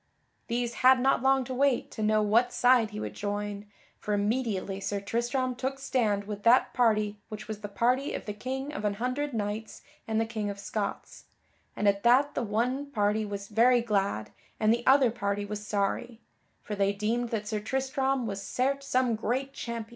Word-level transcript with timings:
These 0.47 0.73
had 0.81 0.99
not 0.99 1.21
long 1.21 1.43
to 1.43 1.53
wait 1.53 1.91
to 1.91 2.01
know 2.01 2.23
what 2.23 2.51
side 2.51 2.89
he 2.89 2.99
would 2.99 3.13
join, 3.13 3.67
for 3.99 4.15
immediately 4.15 4.79
Sir 4.79 4.99
Tristram 4.99 5.53
took 5.53 5.77
stand 5.77 6.23
with 6.23 6.41
that 6.41 6.73
party 6.73 7.19
which 7.29 7.47
was 7.47 7.61
the 7.61 7.67
party 7.67 8.15
of 8.15 8.25
the 8.25 8.33
King 8.33 8.73
of 8.73 8.83
an 8.83 8.95
Hundred 8.95 9.31
Knights 9.31 9.83
and 10.07 10.19
the 10.19 10.25
King 10.25 10.49
of 10.49 10.57
Scots, 10.59 11.25
and 11.75 11.87
at 11.87 12.01
that 12.01 12.33
the 12.33 12.41
one 12.41 12.87
party 12.89 13.23
was 13.27 13.47
very 13.47 13.81
glad, 13.83 14.31
and 14.59 14.73
the 14.73 14.83
other 14.87 15.11
party 15.11 15.45
was 15.45 15.67
sorry; 15.67 16.19
for 16.63 16.73
they 16.73 16.93
deemed 16.93 17.29
that 17.29 17.47
Sir 17.47 17.59
Tristram 17.59 18.25
was 18.25 18.41
certes 18.41 18.87
some 18.87 19.13
great 19.13 19.53
champion. 19.53 19.89